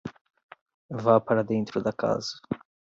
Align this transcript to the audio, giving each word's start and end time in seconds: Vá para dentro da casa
Vá 0.89 1.19
para 1.21 1.43
dentro 1.43 1.79
da 1.79 1.93
casa 1.93 2.41